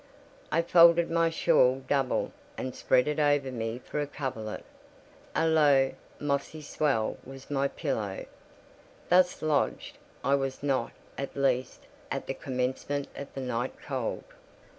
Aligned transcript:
I 0.51 0.63
folded 0.63 1.11
my 1.11 1.29
shawl 1.29 1.83
double, 1.87 2.31
and 2.57 2.73
spread 2.75 3.07
it 3.07 3.19
over 3.19 3.51
me 3.51 3.77
for 3.77 4.01
a 4.01 4.07
coverlet; 4.07 4.65
a 5.35 5.47
low, 5.47 5.93
mossy 6.19 6.63
swell 6.63 7.17
was 7.23 7.51
my 7.51 7.67
pillow. 7.67 8.25
Thus 9.09 9.43
lodged, 9.43 9.99
I 10.23 10.33
was 10.33 10.63
not, 10.63 10.93
at 11.19 11.35
least 11.35 11.85
at 12.09 12.25
the 12.25 12.33
commencement 12.33 13.09
of 13.15 13.31
the 13.35 13.41
night, 13.41 13.75
cold. 13.79 14.23